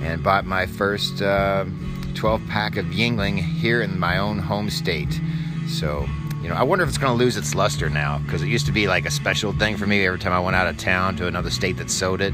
and 0.02 0.22
bought 0.22 0.46
my 0.46 0.66
first 0.66 1.20
uh, 1.20 1.66
12 2.14 2.42
pack 2.48 2.76
of 2.76 2.86
Yuengling 2.86 3.38
here 3.38 3.82
in 3.82 3.98
my 3.98 4.18
own 4.18 4.38
home 4.38 4.70
state. 4.70 5.20
So, 5.68 6.06
you 6.46 6.52
know, 6.52 6.58
I 6.58 6.62
wonder 6.62 6.84
if 6.84 6.88
it's 6.88 6.96
going 6.96 7.12
to 7.12 7.24
lose 7.24 7.36
its 7.36 7.56
luster 7.56 7.90
now 7.90 8.18
because 8.18 8.40
it 8.40 8.46
used 8.46 8.66
to 8.66 8.72
be 8.72 8.86
like 8.86 9.04
a 9.04 9.10
special 9.10 9.52
thing 9.52 9.76
for 9.76 9.84
me 9.84 10.06
every 10.06 10.20
time 10.20 10.32
I 10.32 10.38
went 10.38 10.54
out 10.54 10.68
of 10.68 10.78
town 10.78 11.16
to 11.16 11.26
another 11.26 11.50
state 11.50 11.76
that 11.78 11.90
sowed 11.90 12.20
it. 12.20 12.32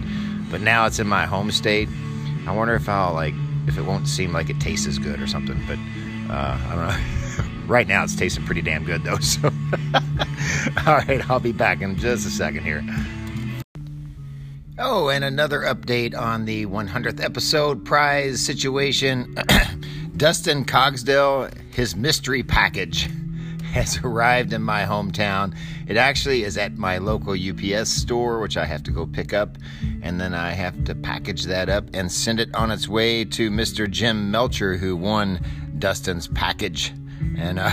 But 0.50 0.60
now 0.60 0.84
it's 0.84 0.98
in 0.98 1.06
my 1.06 1.24
home 1.24 1.50
state. 1.50 1.88
I 2.46 2.54
wonder 2.54 2.74
if 2.74 2.90
I'll 2.90 3.14
like 3.14 3.32
if 3.66 3.78
it 3.78 3.82
won't 3.86 4.06
seem 4.06 4.34
like 4.34 4.50
it 4.50 4.60
tastes 4.60 4.86
as 4.86 4.98
good 4.98 5.22
or 5.22 5.26
something. 5.26 5.58
But 5.66 5.78
uh, 6.30 6.58
I 6.60 6.74
don't 6.74 6.88
know. 6.88 7.64
right 7.66 7.88
now 7.88 8.04
it's 8.04 8.14
tasting 8.14 8.44
pretty 8.44 8.60
damn 8.60 8.84
good 8.84 9.02
though. 9.02 9.16
So, 9.22 9.48
all 10.86 10.96
right, 10.98 11.30
I'll 11.30 11.40
be 11.40 11.52
back 11.52 11.80
in 11.80 11.96
just 11.96 12.26
a 12.26 12.30
second 12.30 12.64
here. 12.64 12.84
Oh, 14.78 15.08
and 15.08 15.24
another 15.24 15.60
update 15.60 16.14
on 16.14 16.44
the 16.44 16.66
100th 16.66 17.24
episode 17.24 17.82
prize 17.86 18.44
situation. 18.44 19.34
Dustin 20.18 20.66
Cogsdale, 20.66 21.48
his 21.72 21.96
mystery 21.96 22.42
package 22.42 23.08
has 23.72 23.98
arrived 24.04 24.52
in 24.52 24.62
my 24.62 24.84
hometown. 24.84 25.56
It 25.88 25.96
actually 25.96 26.44
is 26.44 26.58
at 26.58 26.76
my 26.76 26.98
local 26.98 27.32
UPS 27.32 27.88
store, 27.88 28.38
which 28.38 28.58
I 28.58 28.66
have 28.66 28.82
to 28.82 28.90
go 28.90 29.06
pick 29.06 29.32
up, 29.32 29.56
and 30.02 30.20
then 30.20 30.34
I 30.34 30.52
have 30.52 30.84
to 30.84 30.94
package 30.94 31.44
that 31.44 31.70
up 31.70 31.84
and 31.94 32.12
send 32.12 32.38
it 32.38 32.54
on 32.54 32.70
its 32.70 32.86
way 32.86 33.24
to 33.24 33.50
Mr. 33.50 33.90
Jim 33.90 34.30
Melcher, 34.30 34.76
who 34.76 34.94
won 34.94 35.40
Dustin's 35.78 36.28
package. 36.28 36.92
And 37.38 37.58
uh, 37.58 37.70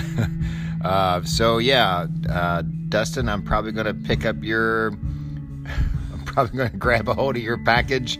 uh, 0.88 1.24
so, 1.24 1.58
yeah, 1.58 2.08
uh, 2.30 2.64
Dustin, 2.88 3.28
I'm 3.28 3.44
probably 3.44 3.74
going 3.74 3.88
to 3.88 3.94
pick 3.94 4.26
up 4.26 4.42
your 4.42 4.92
I'm 6.14 6.24
probably 6.26 6.58
going 6.58 6.72
to 6.72 6.78
grab 6.78 7.10
a 7.10 7.14
hold 7.14 7.36
of 7.36 7.44
your 7.44 7.58
package. 7.58 8.18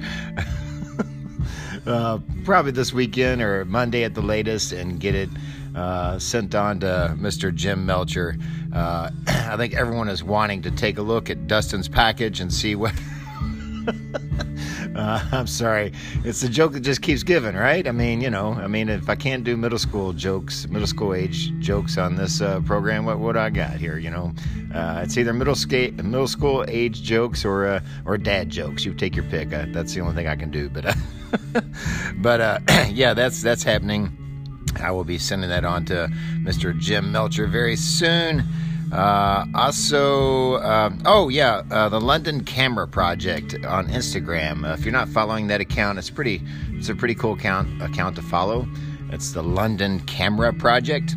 uh, 1.86 2.20
probably 2.44 2.72
this 2.72 2.92
weekend 2.92 3.42
or 3.42 3.64
Monday 3.64 4.04
at 4.04 4.16
the 4.16 4.22
latest 4.22 4.74
and 4.74 5.00
get 5.00 5.16
it 5.16 5.30
uh, 5.76 6.20
sent 6.20 6.56
on 6.56 6.80
to 6.82 7.16
Mr. 7.20 7.54
Jim 7.54 7.86
Melcher. 7.86 8.38
Uh, 8.74 9.10
I 9.28 9.58
think 9.58 9.74
everyone 9.74 10.10
is 10.10 10.24
wanting 10.24 10.62
to 10.64 10.72
take 10.72 10.98
a 10.98 11.02
look 11.02 11.30
at 11.30 11.48
Dustin's 11.48 11.88
package 11.88 12.40
and 12.40 12.54
see 12.54 12.76
what. 12.76 12.94
Uh, 14.96 15.24
I'm 15.32 15.48
sorry. 15.48 15.94
It's 16.26 16.44
a 16.44 16.50
joke 16.50 16.74
that 16.74 16.82
just 16.82 17.02
keeps 17.02 17.24
giving, 17.24 17.56
right? 17.56 17.88
I 17.88 17.92
mean, 17.92 18.22
you 18.22 18.30
know, 18.30 18.54
I 18.54 18.68
mean, 18.68 18.90
if 18.90 19.08
I 19.08 19.16
can't 19.16 19.44
do 19.44 19.56
middle 19.56 19.78
school 19.78 20.14
jokes, 20.14 20.68
middle 20.68 20.88
school 20.88 21.14
age 21.14 21.58
jokes 21.60 21.98
on 21.98 22.16
this 22.16 22.42
uh, 22.42 22.60
program, 22.62 23.06
what 23.06 23.20
what 23.20 23.38
I 23.38 23.50
got 23.50 23.76
here? 23.76 23.98
You 23.98 24.10
know, 24.10 24.34
uh, 24.74 25.02
it's 25.04 25.18
either 25.18 25.32
middle 25.32 25.56
school 25.56 25.92
middle 25.92 26.28
school 26.28 26.66
age 26.68 27.02
jokes 27.04 27.46
or 27.46 27.68
uh, 27.68 27.80
or 28.06 28.18
dad 28.18 28.50
jokes. 28.50 28.84
You 28.84 28.94
take 28.94 29.16
your 29.16 29.26
pick. 29.26 29.54
Uh, 29.54 29.68
that's 29.70 29.94
the 29.94 30.02
only 30.02 30.16
thing 30.16 30.28
I 30.28 30.36
can 30.36 30.52
do. 30.52 30.70
But 30.70 30.86
uh, 30.88 30.94
but 32.18 32.62
yeah, 32.92 33.14
that's 33.14 33.42
that's 33.42 33.64
happening. 33.64 34.19
I 34.78 34.92
will 34.92 35.04
be 35.04 35.18
sending 35.18 35.50
that 35.50 35.66
on 35.66 35.86
to 35.86 36.10
Mr. 36.38 36.78
Jim 36.78 37.12
Melcher 37.12 37.48
very 37.48 37.76
soon. 37.76 38.44
Uh, 38.92 39.46
also, 39.54 40.56
uh, 40.56 40.92
oh 41.06 41.30
yeah, 41.30 41.62
uh, 41.70 41.90
the 41.90 42.02
London 42.02 42.44
Camera 42.44 42.88
Project 42.88 43.54
on 43.66 43.88
Instagram. 43.88 44.68
Uh, 44.68 44.74
if 44.74 44.84
you're 44.84 44.92
not 44.92 45.08
following 45.10 45.48
that 45.48 45.62
account, 45.62 46.00
it's 46.00 46.10
pretty. 46.10 46.42
It's 46.72 46.90
a 46.90 46.96
pretty 46.96 47.14
cool 47.14 47.34
account 47.34 47.82
account 47.82 48.16
to 48.16 48.22
follow. 48.24 48.68
It's 49.12 49.32
the 49.32 49.44
London 49.44 50.00
Camera 50.02 50.54
Project. 50.54 51.16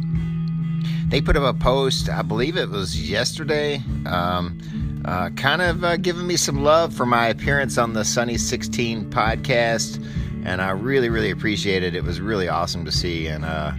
They 1.09 1.21
put 1.21 1.37
up 1.37 1.42
a 1.42 1.59
post, 1.59 2.09
I 2.09 2.23
believe 2.23 2.56
it 2.56 2.71
was 2.71 3.11
yesterday, 3.11 3.82
um, 4.06 5.02
uh, 5.04 5.28
kind 5.30 5.61
of 5.61 5.85
uh, 5.85 5.99
giving 5.99 6.26
me 6.26 6.37
some 6.37 6.62
love 6.62 6.94
for 6.94 7.04
my 7.04 7.28
appearance 7.28 7.76
on 7.76 7.92
the 7.92 8.02
Sunny 8.02 8.38
16 8.38 9.11
podcast, 9.11 10.02
and 10.44 10.61
I 10.61 10.70
really, 10.70 11.08
really 11.08 11.30
appreciate 11.30 11.82
it. 11.82 11.94
It 11.94 12.04
was 12.04 12.20
really 12.20 12.49
awesome 12.49 12.84
to 12.84 12.92
see, 12.92 13.26
and 13.26 13.44
uh, 13.44 13.72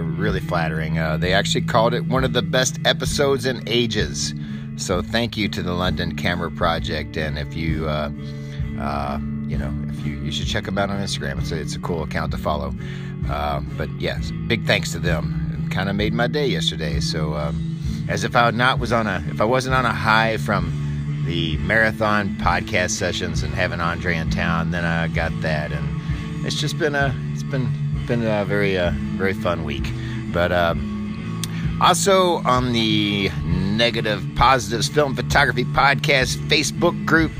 really 0.00 0.40
flattering. 0.40 0.98
Uh, 0.98 1.16
they 1.16 1.32
actually 1.32 1.62
called 1.62 1.94
it 1.94 2.06
one 2.06 2.24
of 2.24 2.32
the 2.32 2.42
best 2.42 2.78
episodes 2.84 3.46
in 3.46 3.62
ages. 3.66 4.34
So 4.76 5.02
thank 5.02 5.36
you 5.36 5.48
to 5.48 5.62
the 5.62 5.72
London 5.72 6.14
Camera 6.16 6.50
Project. 6.50 7.16
And 7.16 7.38
if 7.38 7.54
you, 7.54 7.88
uh, 7.88 8.10
uh 8.78 9.18
you 9.46 9.56
know, 9.56 9.72
if 9.88 10.04
you 10.04 10.14
you 10.18 10.32
should 10.32 10.46
check 10.46 10.64
them 10.64 10.76
out 10.78 10.90
on 10.90 11.00
Instagram. 11.00 11.38
It's 11.38 11.52
a, 11.52 11.60
it's 11.60 11.76
a 11.76 11.80
cool 11.80 12.02
account 12.02 12.32
to 12.32 12.38
follow. 12.38 12.74
Um, 13.30 13.72
but 13.76 13.88
yes, 14.00 14.30
big 14.46 14.66
thanks 14.66 14.92
to 14.92 14.98
them. 14.98 15.68
Kind 15.70 15.88
of 15.88 15.96
made 15.96 16.12
my 16.12 16.26
day 16.26 16.46
yesterday. 16.46 17.00
So 17.00 17.34
um, 17.34 18.06
as 18.08 18.24
if 18.24 18.36
I 18.36 18.50
not 18.50 18.78
was 18.78 18.92
on 18.92 19.06
a 19.06 19.24
if 19.28 19.40
I 19.40 19.44
wasn't 19.44 19.74
on 19.74 19.84
a 19.84 19.92
high 19.92 20.36
from 20.36 20.85
the 21.26 21.56
marathon 21.58 22.30
podcast 22.36 22.90
sessions 22.90 23.42
and 23.42 23.52
having 23.52 23.80
Andre 23.80 24.16
in 24.16 24.30
town, 24.30 24.70
then 24.70 24.84
I 24.84 25.08
got 25.08 25.32
that, 25.42 25.72
and 25.72 25.86
it's 26.46 26.56
just 26.56 26.78
been 26.78 26.94
a 26.94 27.14
it's 27.32 27.42
been 27.42 27.68
been 28.06 28.24
a 28.24 28.44
very 28.44 28.78
uh, 28.78 28.92
very 29.16 29.34
fun 29.34 29.64
week. 29.64 29.92
But 30.32 30.52
uh, 30.52 30.74
also 31.80 32.36
on 32.44 32.72
the 32.72 33.30
Negative 33.44 34.24
Positives 34.36 34.88
Film 34.88 35.14
Photography 35.14 35.64
Podcast 35.64 36.36
Facebook 36.48 37.04
group, 37.04 37.32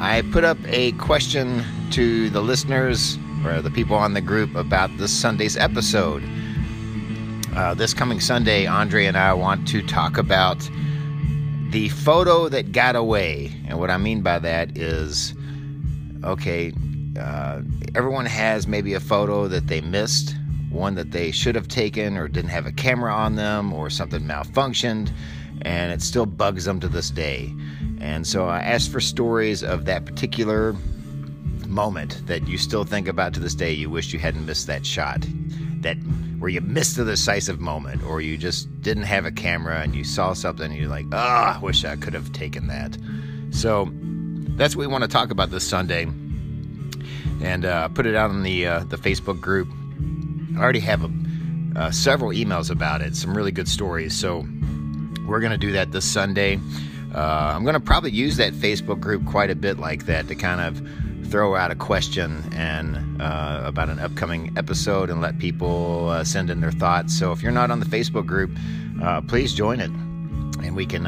I 0.00 0.22
put 0.32 0.44
up 0.44 0.58
a 0.66 0.92
question 0.92 1.62
to 1.92 2.30
the 2.30 2.40
listeners 2.40 3.18
or 3.44 3.60
the 3.60 3.70
people 3.70 3.96
on 3.96 4.14
the 4.14 4.20
group 4.20 4.54
about 4.54 4.96
this 4.96 5.12
Sunday's 5.12 5.56
episode. 5.56 6.22
Uh, 7.54 7.74
this 7.74 7.92
coming 7.92 8.20
Sunday, 8.20 8.66
Andre 8.66 9.06
and 9.06 9.16
I 9.16 9.34
want 9.34 9.66
to 9.68 9.82
talk 9.82 10.16
about 10.16 10.68
the 11.70 11.88
photo 11.90 12.48
that 12.48 12.72
got 12.72 12.96
away. 12.96 13.52
And 13.66 13.78
what 13.78 13.90
I 13.90 13.98
mean 13.98 14.22
by 14.22 14.38
that 14.38 14.76
is 14.76 15.34
okay, 16.24 16.72
uh, 17.18 17.62
everyone 17.94 18.26
has 18.26 18.66
maybe 18.66 18.94
a 18.94 19.00
photo 19.00 19.48
that 19.48 19.66
they 19.66 19.80
missed, 19.80 20.34
one 20.70 20.94
that 20.94 21.12
they 21.12 21.30
should 21.30 21.54
have 21.54 21.68
taken 21.68 22.16
or 22.16 22.28
didn't 22.28 22.50
have 22.50 22.66
a 22.66 22.72
camera 22.72 23.12
on 23.12 23.36
them 23.36 23.72
or 23.72 23.90
something 23.90 24.22
malfunctioned, 24.22 25.10
and 25.62 25.92
it 25.92 26.02
still 26.02 26.26
bugs 26.26 26.64
them 26.64 26.80
to 26.80 26.88
this 26.88 27.10
day. 27.10 27.52
And 28.00 28.26
so 28.26 28.46
I 28.46 28.60
asked 28.60 28.90
for 28.90 29.00
stories 29.00 29.62
of 29.62 29.84
that 29.84 30.06
particular 30.06 30.74
moment 31.66 32.26
that 32.26 32.48
you 32.48 32.58
still 32.58 32.84
think 32.84 33.08
about 33.08 33.34
to 33.34 33.40
this 33.40 33.54
day. 33.54 33.72
You 33.72 33.90
wish 33.90 34.12
you 34.12 34.18
hadn't 34.18 34.46
missed 34.46 34.66
that 34.66 34.86
shot, 34.86 35.26
that 35.80 35.96
where 36.38 36.50
you 36.50 36.60
missed 36.60 36.96
the 36.96 37.04
decisive 37.04 37.60
moment, 37.60 38.02
or 38.04 38.20
you 38.20 38.36
just 38.36 38.68
didn't 38.82 39.04
have 39.04 39.24
a 39.24 39.32
camera 39.32 39.80
and 39.80 39.94
you 39.94 40.04
saw 40.04 40.32
something 40.32 40.66
and 40.66 40.76
you're 40.76 40.88
like, 40.88 41.06
ah, 41.12 41.54
oh, 41.54 41.58
I 41.58 41.62
wish 41.62 41.84
I 41.84 41.96
could 41.96 42.14
have 42.14 42.32
taken 42.32 42.68
that. 42.68 42.96
So 43.50 43.88
that's 44.56 44.76
what 44.76 44.82
we 44.82 44.86
want 44.86 45.02
to 45.02 45.08
talk 45.08 45.30
about 45.30 45.50
this 45.50 45.66
Sunday 45.66 46.06
and 47.40 47.64
uh, 47.64 47.88
put 47.88 48.06
it 48.06 48.14
out 48.14 48.30
on 48.30 48.42
the 48.42 48.66
uh, 48.66 48.84
the 48.84 48.96
Facebook 48.96 49.40
group. 49.40 49.68
I 50.56 50.60
already 50.60 50.80
have 50.80 51.04
a, 51.04 51.10
uh, 51.76 51.90
several 51.90 52.30
emails 52.30 52.70
about 52.70 53.00
it, 53.00 53.14
some 53.16 53.36
really 53.36 53.52
good 53.52 53.68
stories. 53.68 54.14
So 54.18 54.46
we're 55.26 55.40
going 55.40 55.52
to 55.52 55.58
do 55.58 55.72
that 55.72 55.92
this 55.92 56.04
Sunday. 56.04 56.58
Uh, 57.14 57.52
I'm 57.54 57.62
going 57.62 57.74
to 57.74 57.80
probably 57.80 58.10
use 58.10 58.36
that 58.36 58.52
Facebook 58.52 59.00
group 59.00 59.24
quite 59.26 59.50
a 59.50 59.54
bit 59.54 59.78
like 59.78 60.06
that 60.06 60.28
to 60.28 60.34
kind 60.34 60.60
of 60.60 60.82
throw 61.30 61.56
out 61.56 61.70
a 61.70 61.74
question 61.74 62.44
and 62.52 63.20
uh, 63.20 63.62
about 63.64 63.88
an 63.88 63.98
upcoming 63.98 64.52
episode 64.56 65.10
and 65.10 65.20
let 65.20 65.38
people 65.38 66.08
uh, 66.08 66.24
send 66.24 66.50
in 66.50 66.60
their 66.60 66.72
thoughts. 66.72 67.18
So 67.18 67.32
if 67.32 67.42
you're 67.42 67.52
not 67.52 67.70
on 67.70 67.80
the 67.80 67.86
Facebook 67.86 68.26
group, 68.26 68.50
please 69.28 69.54
join 69.54 69.80
it, 69.80 69.90
and 70.64 70.74
we 70.74 70.86
can 70.86 71.04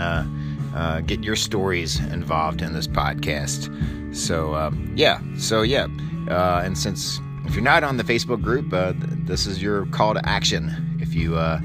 get 1.07 1.25
your 1.25 1.37
stories 1.37 1.99
involved 1.99 2.63
in 2.63 2.73
this 2.73 2.87
podcast. 2.87 3.69
So 4.15 4.55
um, 4.55 4.93
yeah, 4.97 5.21
so 5.37 5.63
yeah. 5.63 5.87
Uh, 6.29 6.63
and 6.65 6.77
since 6.77 7.21
if 7.47 7.55
you're 7.55 7.65
not 7.65 7.83
on 7.83 7.97
the 7.97 8.05
Facebook 8.05 8.43
group, 8.43 8.73
uh, 8.73 8.93
this 9.25 9.47
is 9.47 9.63
your 9.63 9.87
call 9.87 10.15
to 10.15 10.29
action. 10.29 10.99
If 11.01 11.15
you 11.15 11.37
uh, 11.37 11.61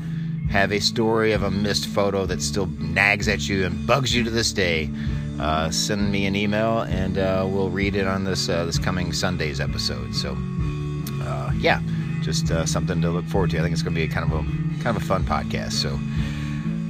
have 0.50 0.72
a 0.72 0.80
story 0.80 1.32
of 1.34 1.44
a 1.44 1.52
missed 1.52 1.88
photo 1.88 2.26
that 2.26 2.42
still 2.42 2.68
nags 2.68 3.28
at 3.28 3.48
you 3.48 3.66
and 3.66 3.86
bugs 3.86 4.16
you 4.16 4.24
to 4.24 4.30
this 4.30 4.52
day, 4.54 4.90
uh, 5.40 5.70
send 5.70 6.12
me 6.12 6.26
an 6.26 6.36
email 6.36 6.82
and 6.82 7.18
uh, 7.18 7.48
we'll 7.50 7.70
read 7.70 7.96
it 7.96 8.08
on 8.08 8.24
this 8.24 8.50
uh, 8.50 8.66
this 8.66 8.78
coming 8.78 9.14
Sunday's 9.14 9.60
episode. 9.60 10.16
So, 10.16 10.38
yeah, 11.58 11.82
just 12.22 12.48
something 12.68 13.02
to 13.02 13.10
look 13.10 13.26
forward 13.26 13.50
to. 13.52 13.60
I 13.60 13.62
think 13.62 13.74
it's 13.74 13.82
going 13.82 13.96
to 13.96 14.02
be 14.02 14.08
kind 14.08 14.32
of 14.32 14.40
a 14.40 14.44
kind 14.84 14.96
of 14.96 15.04
a 15.04 15.06
fun 15.06 15.24
podcast. 15.24 15.74
So. 15.74 16.00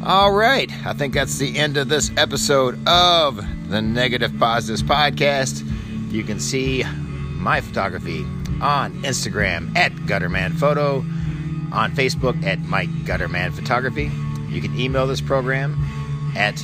All 0.06 0.34
right, 0.34 0.72
I 0.86 0.94
think 0.94 1.16
that's 1.16 1.40
the 1.40 1.58
end 1.58 1.78
of 1.78 1.90
this 1.90 2.12
episode 2.16 2.78
of 2.88 3.38
the 3.70 3.82
Negative 3.82 4.32
Positives 4.38 4.84
Podcast. 4.84 5.66
You 6.12 6.24
can 6.24 6.40
see 6.40 6.84
my 6.84 7.60
photography 7.60 8.22
on 8.62 8.94
Instagram 9.02 9.76
at 9.76 9.92
Gutterman 9.94 10.54
Photo, 10.54 10.98
on 11.72 11.92
Facebook 11.96 12.44
at 12.46 12.60
Mike 12.60 12.90
Gutterman 13.06 13.52
Photography. 13.54 14.12
You 14.48 14.62
can 14.62 14.80
email 14.80 15.08
this 15.08 15.22
program 15.22 15.76
at 16.36 16.56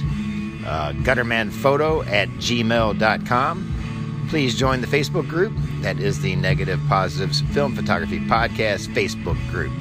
uh, 0.66 0.94
guttermanphoto 0.94 2.06
at 2.08 2.30
gmail.com. 2.30 4.28
Please 4.30 4.58
join 4.58 4.82
the 4.82 4.88
Facebook 4.88 5.28
group. 5.28 5.54
That 5.82 6.00
is 6.00 6.22
the 6.22 6.36
Negative 6.36 6.80
Positives 6.88 7.42
Film 7.54 7.76
Photography 7.76 8.20
Podcast 8.20 8.88
Facebook 8.94 9.38
group. 9.50 9.72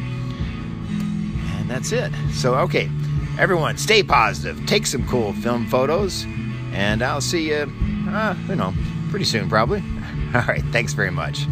And 1.58 1.70
that's 1.70 1.92
it. 1.92 2.12
So, 2.32 2.54
okay, 2.56 2.90
everyone, 3.38 3.76
stay 3.76 4.02
positive. 4.02 4.64
Take 4.66 4.86
some 4.86 5.06
cool 5.06 5.32
film 5.34 5.66
photos, 5.66 6.24
and 6.72 7.02
I'll 7.02 7.20
see 7.20 7.50
you, 7.50 7.72
uh, 8.08 8.34
you 8.48 8.56
know, 8.56 8.74
pretty 9.10 9.24
soon, 9.24 9.48
probably. 9.48 9.82
All 10.34 10.42
right, 10.42 10.64
thanks 10.72 10.94
very 10.94 11.10
much. 11.10 11.46